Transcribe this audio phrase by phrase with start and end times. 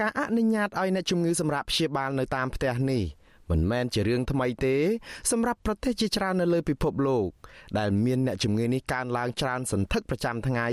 [0.00, 3.04] ការអនុញ្ញាតឲ្យអ្នកជំងឺសម្រាប់ព្យាបាលនៅតាមផ្ទះនេះ
[3.50, 4.76] មិនមែនជារឿងថ្មីទេ
[5.30, 7.28] សម្រាប់ប្រទេសជាច្រើននៅលើពិភពលោក
[7.78, 10.66] ដែលមានអ្នកជំងឺនេះកើនឡើងច្រើនសន្ធឹកប្រចាំថ្ងៃ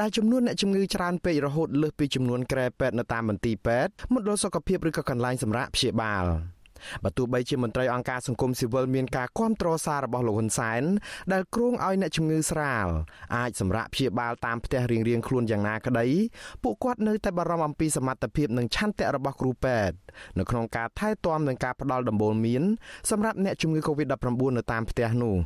[0.00, 6.26] ដែលចំនួនអ្នកជំងឺច្រើនពេករហូតលើសពីចំនួនក្រែពេទ្យនៅតាមមន្ទីរពេទ្យមណ្ឌលសុខភាពឬក៏កន្លែងសម្រាប់ព្យាបាល។
[7.04, 10.82] បើទោះបីជាមន្ត្រីអង្គការសង្គមស៊ីវិលមានការគាំទ្រសាររបស់លោកហ៊ុនសែន
[11.32, 12.86] ដែលគ្រោងឲ្យអ្នកជំងឺស្រាល
[13.36, 16.06] អាចសម្រាកព្យាបាលតាមផ្ទះរៀងៗខ្លួនយ៉ាងណាក្តី
[16.62, 19.94] ពួកគាត់នៅតែបារម្ភអំពីសមត្ថភាពនិងឆន្ទៈរបស់គ្រូពេទ្យ
[20.38, 22.62] នៅក្នុងការថែទាំនិងការផ្តល់ដំបូន្មាន
[23.10, 25.36] សម្រាប់អ្នកជំងឺ Covid-19 នៅតាមផ្ទះនោះ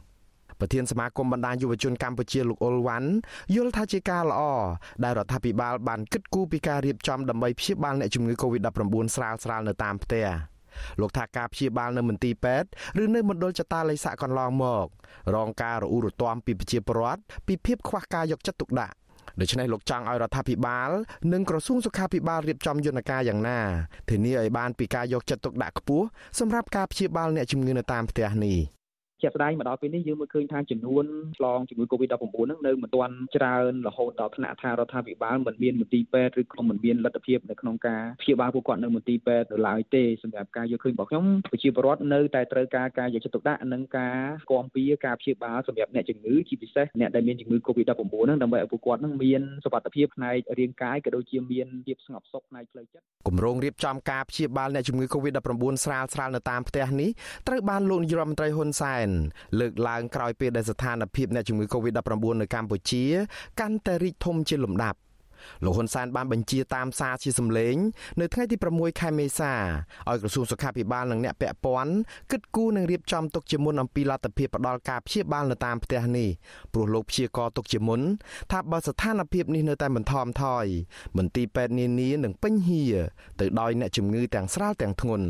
[0.60, 3.10] ប្រធានសមាគមបណ្ដាញយុវជនកម្ពុជាលោកអ៊ុលវ៉ាន់
[3.55, 4.43] យល់ថាជាការល្អ
[5.05, 10.27] ដែលរដ្ឋាភិបាលបានគិតគូរពីការរៀបចំដើម្បីព្យាបាលអ្នកជំងឺ Covid-19 ស្រាលៗនៅតាមផ្ទះ។
[11.01, 12.69] លោកថាការព្យាបាលនៅមន្ទីរពេទ្យ
[13.03, 14.87] ឬនៅមណ្ឌលចតាល័យស័កកន្លងមក
[15.35, 18.97] រងការរអ៊ូរទាំពីប្រជាពលរដ្ឋពីភាពខ្វះការយកចិត្តទុកដាក់
[19.41, 20.91] ដូច្នេះលោកចង់ឲ្យរដ្ឋាភិបាល
[21.33, 23.61] និងក្រសួងសុខាភិបាលរៀបចំយន្តការយ៉ាងណា
[24.11, 26.07] ធានាឲ្យបានពីការយកចិត្តទុកដាក់ខ្ពស់
[26.39, 28.59] សម្រាប់ការព្យាបាលអ្នកជំងឺនៅតាមផ្ទះនេះ
[29.23, 31.04] ជាក់ស្ដែងមកដល់ពេលនេះយើងមើលឃើញថាចំនួន
[31.38, 44.18] ឆ្លងជំងឺ Covid-19 ហ្នឹងនៅមិនទាន់ច្រើនរហូតដល់ថ្នាក់ថារដ្ឋាភិបាលមិនមានមន្ទីរពេទ្យឬក៏មិនមានលទ្ធភាពនៅក្នុងការព្យាបាលពួកគាត់នៅមន្ទីរពេទ្យនៅឡើយទេសម្រាប់ការយកឃើញរបស់ខ្ញុំប្រជាពលរដ្ឋនៅតែត្រូវការការយកចិត្តទុកដាក់និងការ
[44.50, 47.90] គាំពៀការព្យាបាលសម្រាប់អ្នកជំងឺជាពិសេសអ្នកដែលមានជំងឺ Covid-19
[48.24, 57.10] ហ្នឹងដើម្បីឲ្យពួកគាត់ហ្នឹងមានសុខភាពផ្នែករាងកាយក៏ដូចជាមានភាពស្ងប់សុខផ្នែកផ្លូវចិត្តគម្រោងរៀបចំការព្យាបាលអ្នកជំងឺ Covid-19 ស្រាលស្រាលនៅតាមផ្ទះនេះ
[57.48, 59.09] ត្រូវបានលោកនាយរដ្ឋមន្ត្រីហ៊ុនសែន
[59.59, 63.05] លើកឡើងក្រោយពេលដែលស្ថានភាពអ្នកជំងឺ Covid-19 នៅកម្ពុជា
[63.60, 64.99] កាន់តែរីកធំជាលំដាប់
[65.65, 67.77] លោកហ៊ុនសែនបានបញ្ជាតាមសារជាសម្លេង
[68.21, 69.53] នៅថ្ងៃទី6ខែមេសា
[70.09, 71.94] ឲ្យក្រសួងសុខាភិបាលនិងអ្នកពាក់ព័ន្ធ
[72.31, 76.28] គិតគូរនិងរៀបចំទុកជាមុនអំពីលទ្ធភាពផ្ដល់ការព្យាបាលនៅតាមផ្ទះនេះ
[76.72, 78.00] ព្រោះលោកព្យាករទុកជាមុន
[78.53, 80.65] ថាបើស្ថានភាពនេះនៅតែមិនថមថយ
[81.16, 82.83] មន្ទីរពេទ្យនានានឹងពេញហៀ
[83.41, 85.27] ទៅដោយអ្នកជំងឺទាំងស្រាលទាំងធ្ងន់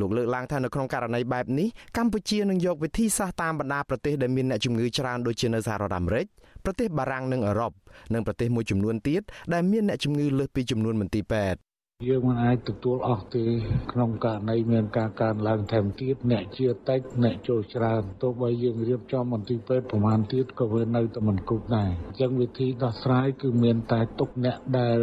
[0.00, 6.26] លោកលើកឡើងថានៅក្នុងករណីបែបនេះកម្ពុជានឹងយកវិធីសាស្ត្រតាមបណ្ដាប្រទេសដែលមានអ្នកជំងឺច្រើនដូចជានៅសហរដ្ឋអាមេរិក
[6.64, 7.72] ប្រទេសបារាំងនិងអឺរ៉ុប
[8.14, 11.60] និងប្រទេសមួយចំនួនទៀតដែលមានអ្នកជំងឺលើសពីចំនួនមន្ទីរពេទ្យ
[12.08, 13.44] យើងមិនអាចទទួលអស់ទេ
[13.92, 24.98] ក្នុងករណីមានការកើនឡើងថែមទៀតអ្នកជាតិចអ្នកចូលច្រើនទោះបីយើងរៀបចំមន្ទីរពេទ្យប្រមាណទៀតក៏វានៅតែមិនគ្រប់ដែរអញ្ចឹងវិធីដោះស្រាយគឺមានតែទុកអ្នកដែល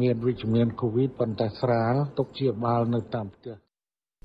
[0.00, 3.67] មានវិជ្ជមានកូវីដប៉ុន្តែស្រាលទុកជាបាលនៅតាមផ្ទះ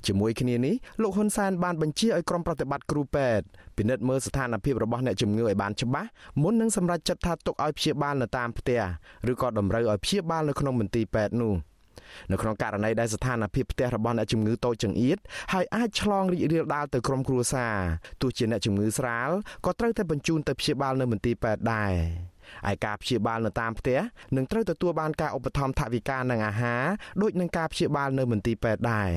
[0.08, 3.44] ជាមួយគ្នានេះលោកហ៊ុនសែនបានបញ្ជាឲ្យក្រុមប្រតិបត្តិគ្រូពេទ្យ
[3.76, 6.08] ពិនិត្យមើលស្ថានភាពរបស់អ្នកជំងឺឲ្យបានច្បាស់
[6.42, 8.80] មុននឹងសម្រេចចិត្តថាទុកឲ្យព្យាបាលនៅតាមផ្ទះ
[9.30, 11.54] ឬក៏តម្រូវឲ្យព្យាបាលនៅក្នុងមន្ទីរពេទ្យនោះ
[12.32, 15.18] នៅក្នុងករណីដែលស្ថានភាពផ្ទះរបស់អ្នកជំងឺតូចចង្អៀត
[15.52, 17.76] ហើយអាចឆ្លងរីករាលដាលទៅក្រុមគ្រួសារ
[18.22, 19.30] ទោះជាអ្នកជំងឺស្រាល
[19.64, 21.94] ក៏ត្រូវតែបញ្ជូនទៅព្យាបាលនៅមន្ទីរពេទ្យដែរ
[22.70, 24.00] ឯការព្យាបាលនៅតាមផ្ទះ
[24.36, 26.82] នឹងត្រូវទទួលបានការឧបត្ថម្ភថវិកានិងអាហារ
[27.22, 29.10] ដូចនឹងការព្យាបាលនៅមន្ទីរពេទ្យដែរ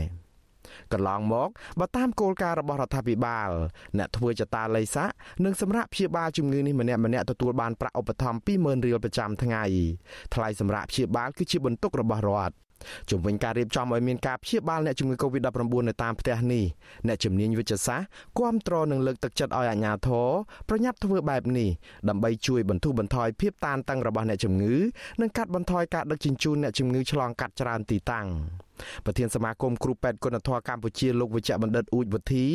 [0.93, 1.49] កន្លងមក
[1.79, 3.49] បើតាមគោលការណ៍របស់រដ្ឋាភិបាល
[3.97, 5.09] អ្នកធ្វើចតាល័យស័ក
[5.45, 9.63] និងសម្រាប់ព្យាបាលជំងឺនេះម្នាក់ម្នាក់ទទួលបានប្រាក់ឧបត្ថម្ភ20000រៀលប្រចាំថ្ងៃ
[10.33, 12.55] ថ្លៃសម្រាប់ព្យាបាលគឺជាបន្ទុករបស់រដ្ឋ
[13.11, 16.63] ជំវិញការរៀបចំឲ្យមានការព្យាបាលអ្នកជំងឺ Covid-19 នៅតាមផ្ទះនេះ
[17.07, 18.07] អ្នកជំនាញវិទ្យាសាស្ត្រ
[18.39, 20.27] គាំទ្រនិងលើកទឹកចិត្តឲ្យអាជ្ញាធរ
[20.69, 21.69] ប្រញាប់ធ្វើបែបនេះ
[22.09, 24.75] ដើម្បីជួយបន្ធូរបន្ថយភាពតានតឹងរបស់អ្នកជំងឺ
[25.21, 28.27] និងកាត់បន្ថយការដឹកជញ្ជូនអ្នកជំងឺឆ្លងកាត់ច្រើនទីតាំង
[29.05, 32.45] ប្រធានសមាគមគ្រូពេទ្យគុណធម៌កម្ពុជាលោកវិជ្ជបណ្ឌិតអ៊ូចវុធី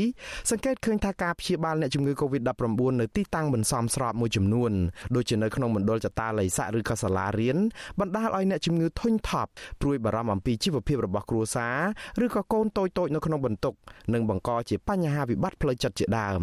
[0.50, 4.72] សង្កេតឃើញថាការព្យាបាលអ្នកជំងឺ Covid-19 នៅទីតាំងមិនសមស្របមួយចំនួន
[5.15, 7.56] ដូចជានៅក្នុងមណ្ឌលចតាល័យស័កឬក៏សាលារៀន
[8.00, 9.50] បណ្ដាលឲ្យអ្នកជំងឺធុញថប់
[9.81, 11.69] ព្រួយបារម្ភអំពីជីវភាពរបស់គ្រួសា
[12.21, 13.75] រឬក៏កូនតូចៗនៅក្នុងបន្ទុក
[14.12, 16.43] និងបង្កជាបញ្ហាវិបត្តិផ្លូវចិត្តជាដើម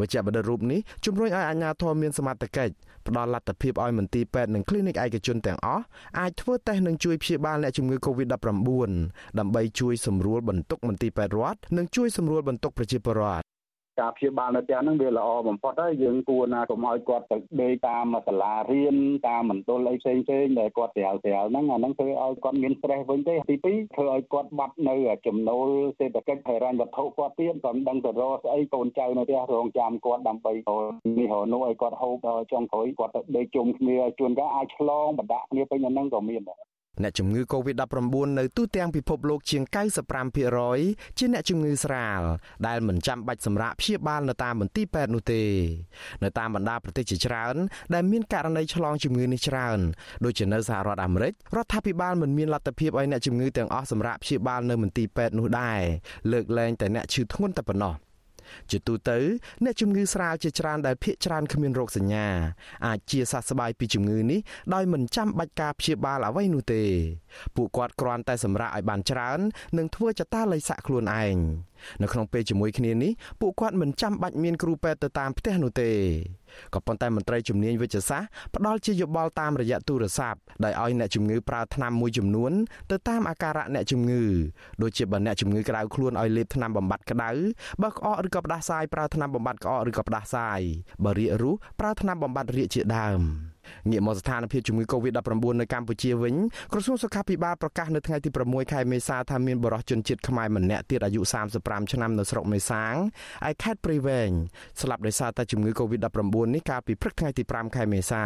[0.00, 2.74] វិជ្ជបណ្ឌិតរូបនេះជំរុញឲ្យអាជ្ញាធរមានសមត្ថកិច្ច
[3.06, 5.84] ផ្ដល់លទ្ធភាពឲ្យមន្ទីរពេទ្យនិងគ្លីនិកឯកជនទាំងអស់
[6.18, 8.90] អាចធ្វើតេស្តនិងជួយព្យាបាលអ្នកជំងឺ Covid-19
[9.38, 13.55] ដើម្បីជួយសម្រួលបន្ទុកមន្ទីរពេទ្យរដ្ឋនិងជួយសម្រួលបន្ទុកប្រជាពលរដ្ឋ
[14.00, 18.96] ការព្យាបាលនៅផ្ទះហ្នឹងវាល្អបំផុតហើយយើងគួរណាកុំឲ្យគាត់ទៅដេកតាមសាលារៀន
[19.28, 24.96] តាមមណ្ឌលអីផ្សេងផ្សេងដែលគាត់ស្រាវស្រាវហ្នឹងអាហ្នឹងធ្វើឲ្យគាត់មាន stress វិញទេទី2ធ្វើឲ្យគាត់បាត់នៅ
[25.26, 30.52] ចំណូលសេដ្ឋកិច្ចហិរញ្ញវត្ថុគាត់ទៀតគាត់មិនដឹងទៅរកស្អីកូនចៅនៅផ្ទះរងចាំគាត់ដើម្បី
[31.18, 36.65] នេះរនោះឲ្យគាត់ហូបដល់ចុងក្រោយគាត់ទៅដេកជុំគ្នាជួនកាលអាចឆ្លងបណ្ដាក់គ្នាពេញហ្នឹងក៏មានដែរ
[37.02, 39.62] អ្នកជំងឺ Covid-19 នៅទូទាំងពិភពលោកជាង
[40.40, 42.20] 95%ជាអ្នកជំងឺស្រាល
[42.66, 45.42] ដែលមិនចាំបាច់សម្រាកព្យាបាលនៅតាមមន្ទីរពេទ្យនោះទេ
[46.24, 47.56] នៅតាមបណ្ដាប្រទេសជាច្រើន
[47.94, 49.78] ដែលមានករណីឆ្លងជំងឺនេះច្រើន
[50.24, 55.80] ដូចជានៅសហរដ្ឋអាមេរិករដ្ឋាភិបាលមិនមានលទ្ធភាពឲ្យអ្នកជំងឺទាំងអស់សម្រាកព្យាបាលនៅមន្ទីរពេទ្យនោះដែរ
[56.32, 57.94] លើកលែងតែអ្នកឈឺធ្ងន់តែប៉ុណ្ណោះ
[58.70, 59.18] ជាទូទៅ
[59.64, 62.26] អ្នកជំងឺស្រាលជាច្រើនដែលភ័យច្រើនគ្មានរោគសញ្ញា
[62.86, 64.40] អាចជាសះស្បើយពីជំងឺនេះ
[64.74, 66.82] ដោយមិនចាំបាច់ការព្យាបាលអ្វីនោះទេ
[67.56, 69.40] ពួកគាត់គ្រាន់តែសម្រាកឲ្យបានច្រើន
[69.78, 71.36] និងធ្វើចតាល័យសាក់ខ្លួនឯង
[72.02, 75.90] នៅក្នុងពេលជាមួយគ្នានេះពួកគាត់មិនចាំបាច់មានគ្រូពេទ្យទៅតាមផ្ទះនោះទេ
[76.74, 82.52] ក៏ប៉ុន្តែមន្ត្រីជំនាញវិទ្យាសាស្ត្រផ្ដល់ជាយោបល់តាមរយៈទូរស័ព្ទដោយឲ្យអ្នកជំងឺប្រើថ្នាំមួយចំនួន
[82.90, 84.22] ទៅតាមអាការៈអ្នកជំងឺ
[84.82, 87.30] ដូចជាបើអ្នកជំងឺក្តៅខ្លួនឲ្យលេបថ្នាំបំបត្តិក្តៅ
[87.82, 90.60] បើក្អកឬក៏ផ្ដាសាយប្រើថ្នាំបំបត្តិក្អកឬក៏ផ្ដាសាយ
[91.04, 93.22] បើរាគរូសប្រើថ្នាំបំបត្តិរាគជាដើម
[93.90, 96.34] ងាកមកស្ថានភាពជំងឺ Covid-19 នៅកម្ពុជាវិញ
[96.72, 101.20] ក្រសួងសុខាភិបាលប្រកាសនៅថ្ងៃទី6ខែមេសាថាមានបរិសុទ្ធជនជាតិខ្មែរម្នាក់ទៀតអាយុ
[101.56, 102.94] 35ឆ្នាំនៅស្រុកមេសាង
[103.48, 104.30] ឯខេត្តព្រៃវែង
[104.80, 108.22] ស្លាប់ដោយសារតែជំងឺ Covid-19 នេះកាលពីព្រឹកថ្ងៃទី5ខែមេសា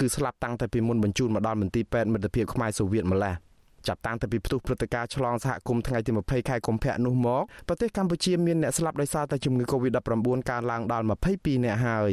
[0.00, 3.49] គឺស្លាប់តាំងតែពីមុនបញ្ជូនមកដល់មន្ទីរពេទ្យមិត្តភាពខ្មែរសូវៀតម្លេះ
[3.88, 12.12] ចាប់តាំងពីផ្ទុះព្រឹត្តិការណ៍ឆ្លងសហគមន៍ថ្ងៃទី20ខែកុម្ភៈនោះមកប្រទេសកម្ពុជាមានអ្នកស្លាប់ដោយសារតែជំងឺ Covid-19 កើនឡើងដល់22អ្នកហើយ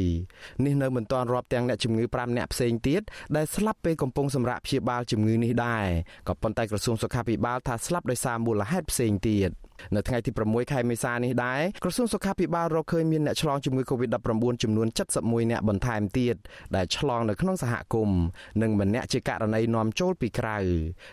[0.64, 3.02] នេះនៅមិនទាន់រាប់ទាំងអ្នកជំងឺ5អ្នកផ្សេងទៀត
[3.36, 5.86] ដែលស្លាប់ពេលកំពុងសម្រាកព្យាបាលជំងឺនេះដែរ
[6.28, 9.50] ក៏ប៉ុន្តែក្រសួងសុខាភិបាលថាស្លាប់ដោយសារមូលហេតុផ្សេងទៀត
[9.94, 14.88] នៅថ្ងៃទី6ខែមេសានេះដែរក្រសួងសុខាភិបាលរកឃើញមានអ្នកឆ្លងជំងឺ Covid-19 ចំនួន
[15.18, 16.36] 71អ្នកបន្ថែមទៀត
[16.76, 18.20] ដែលឆ្លងនៅក្នុងសហគមន៍
[18.62, 20.58] និងម្នាក់ជាករណីនាំចូលពីក្រៅ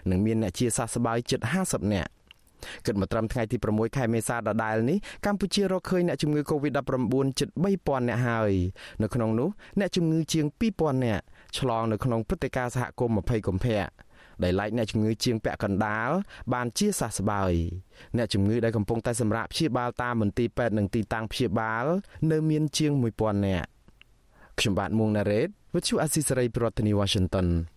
[0.10, 2.12] និងមានអ្នកជាសះស្បើយជិត50នាក់
[2.86, 8.54] គិតមកត្រឹមថ្ងៃទី6ខែមេសាដដែលនេះកម្ពុជារកឃើញអ្នកជំងឺ Covid-19 ជិត3000នាក់ហើយ
[9.02, 10.46] នៅក្នុងនោះអ្នកជំងឺជាង
[10.76, 11.24] 2000នាក់
[11.58, 14.05] ឆ្លងនៅក្នុងព្រឹត្តិការណ៍សហគមន៍20កុម្ភៈ
[14.44, 16.10] ដែលឡែកអ្នកជំងឺជាងពាក់កណ្ដាល
[16.54, 17.54] បានជាសះស្បើយ
[18.18, 21.86] អ្នកជំងឺដែលកំពុងតែសម្រាកព្យាបាលតាមមន្ទីរពេទ្យនិងទីតាំងព្យាបាល
[22.32, 23.68] នៅមានជាង1000នាក់
[24.60, 27.48] ខ្ញុំបាទមួងណារ៉េត With you Asisari ប្រធានាទី Washington